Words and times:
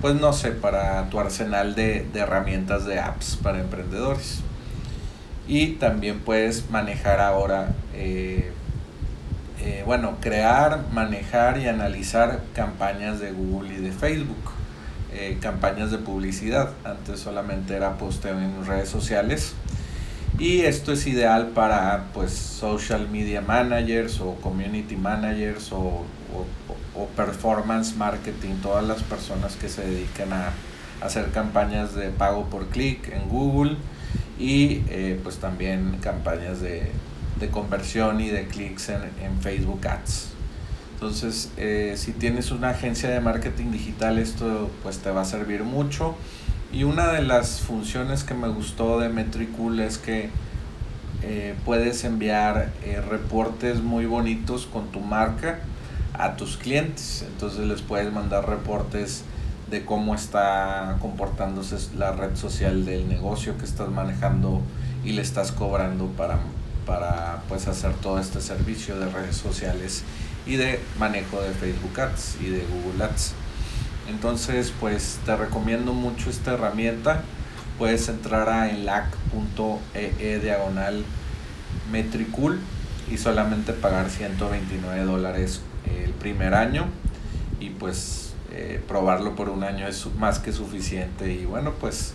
pues 0.00 0.14
no 0.16 0.32
sé, 0.32 0.52
para 0.52 1.08
tu 1.08 1.18
arsenal 1.18 1.74
de, 1.74 2.06
de 2.12 2.20
herramientas 2.20 2.84
de 2.84 3.00
apps 3.00 3.38
para 3.42 3.60
emprendedores 3.60 4.42
y 5.52 5.66
también 5.72 6.20
puedes 6.20 6.70
manejar 6.70 7.20
ahora, 7.20 7.74
eh, 7.92 8.52
eh, 9.60 9.82
bueno, 9.84 10.16
crear, 10.18 10.86
manejar 10.94 11.58
y 11.58 11.68
analizar 11.68 12.40
campañas 12.54 13.20
de 13.20 13.32
Google 13.32 13.74
y 13.74 13.76
de 13.76 13.92
Facebook, 13.92 14.50
eh, 15.12 15.36
campañas 15.42 15.90
de 15.90 15.98
publicidad. 15.98 16.70
Antes 16.84 17.20
solamente 17.20 17.76
era 17.76 17.98
posteo 17.98 18.40
en 18.40 18.64
redes 18.64 18.88
sociales. 18.88 19.52
Y 20.38 20.62
esto 20.62 20.92
es 20.92 21.06
ideal 21.06 21.48
para 21.48 22.04
pues 22.14 22.32
social 22.32 23.10
media 23.10 23.42
managers 23.42 24.22
o 24.22 24.36
community 24.36 24.96
managers 24.96 25.70
o, 25.70 26.06
o 26.96 27.06
performance 27.14 27.94
marketing, 27.94 28.54
todas 28.62 28.84
las 28.84 29.02
personas 29.02 29.56
que 29.56 29.68
se 29.68 29.82
dedican 29.86 30.32
a 30.32 30.52
hacer 31.02 31.30
campañas 31.30 31.94
de 31.94 32.08
pago 32.08 32.44
por 32.46 32.68
clic 32.68 33.12
en 33.12 33.28
Google 33.28 33.76
y 34.38 34.82
eh, 34.88 35.20
pues 35.22 35.36
también 35.38 35.98
campañas 36.00 36.60
de, 36.60 36.90
conversión 37.50 38.20
y 38.20 38.28
de 38.28 38.46
clics 38.46 38.88
en, 38.90 39.40
Facebook 39.40 39.84
Ads. 39.84 40.28
Entonces, 40.94 41.50
eh, 41.56 41.94
si 41.96 42.12
tienes 42.12 42.52
una 42.52 42.70
agencia 42.70 43.10
de 43.10 43.18
marketing 43.18 43.72
digital, 43.72 44.18
esto 44.18 44.70
pues 44.84 44.98
te 44.98 45.10
va 45.10 45.22
a 45.22 45.24
servir 45.24 45.64
mucho. 45.64 46.14
Y 46.72 46.84
una 46.84 47.12
de 47.12 47.22
las 47.22 47.60
funciones 47.60 48.22
que 48.22 48.34
me 48.34 48.46
gustó 48.46 49.00
de 49.00 49.08
Metricool 49.08 49.80
es 49.80 49.98
que 49.98 50.30
eh, 51.22 51.56
puedes 51.64 52.04
enviar 52.04 52.72
reportes 53.08 53.80
muy 53.80 54.06
bonitos 54.06 54.66
con 54.66 54.92
tu 54.92 55.00
marca 55.00 55.58
a 56.14 56.36
tus 56.36 56.56
clientes. 56.56 57.24
Entonces 57.26 57.66
les 57.66 57.82
puedes 57.82 58.12
mandar 58.12 58.48
reportes 58.48 59.24
de 59.72 59.86
cómo 59.86 60.14
está 60.14 60.98
comportándose 61.00 61.78
la 61.96 62.12
red 62.12 62.36
social 62.36 62.84
del 62.84 63.08
negocio 63.08 63.56
que 63.56 63.64
estás 63.64 63.88
manejando 63.88 64.60
y 65.02 65.12
le 65.12 65.22
estás 65.22 65.50
cobrando 65.50 66.08
para, 66.08 66.38
para 66.84 67.42
pues 67.48 67.66
hacer 67.68 67.94
todo 67.94 68.18
este 68.18 68.42
servicio 68.42 69.00
de 69.00 69.08
redes 69.08 69.34
sociales 69.34 70.04
y 70.44 70.56
de 70.56 70.78
manejo 70.98 71.40
de 71.40 71.52
Facebook 71.52 71.98
Ads 71.98 72.36
y 72.42 72.50
de 72.50 72.66
Google 72.66 73.02
Ads. 73.02 73.32
Entonces, 74.10 74.74
pues 74.78 75.18
te 75.24 75.34
recomiendo 75.36 75.94
mucho 75.94 76.28
esta 76.28 76.52
herramienta. 76.52 77.22
Puedes 77.78 78.10
entrar 78.10 78.50
a 78.50 78.68
enlac.ee 78.68 80.12
e 80.18 80.38
diagonal 80.38 81.02
Metricool 81.90 82.60
y 83.10 83.16
solamente 83.16 83.72
pagar 83.72 84.10
129 84.10 85.04
dólares 85.04 85.62
el 85.86 86.10
primer 86.12 86.54
año 86.54 86.88
y 87.58 87.70
pues 87.70 88.31
eh, 88.54 88.80
probarlo 88.86 89.34
por 89.34 89.48
un 89.48 89.64
año 89.64 89.88
es 89.88 90.06
más 90.18 90.38
que 90.38 90.52
suficiente 90.52 91.32
y 91.32 91.46
bueno 91.46 91.72
pues 91.80 92.12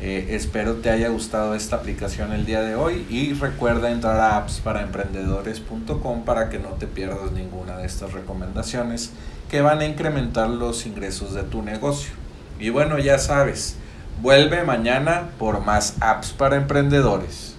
eh, 0.00 0.28
espero 0.30 0.74
te 0.76 0.90
haya 0.90 1.10
gustado 1.10 1.54
esta 1.54 1.76
aplicación 1.76 2.32
el 2.32 2.44
día 2.44 2.60
de 2.62 2.74
hoy 2.74 3.06
y 3.08 3.34
recuerda 3.34 3.90
entrar 3.90 4.18
a 4.18 4.36
appsparaemprendedores.com 4.38 6.24
para 6.24 6.48
que 6.48 6.58
no 6.58 6.70
te 6.70 6.88
pierdas 6.88 7.30
ninguna 7.32 7.76
de 7.76 7.86
estas 7.86 8.12
recomendaciones 8.14 9.12
que 9.48 9.60
van 9.60 9.78
a 9.78 9.84
incrementar 9.84 10.50
los 10.50 10.86
ingresos 10.86 11.34
de 11.34 11.44
tu 11.44 11.62
negocio. 11.62 12.12
Y 12.58 12.70
bueno, 12.70 12.98
ya 12.98 13.18
sabes, 13.18 13.76
vuelve 14.20 14.64
mañana 14.64 15.30
por 15.38 15.64
más 15.64 15.96
apps 16.00 16.32
para 16.32 16.56
emprendedores. 16.56 17.54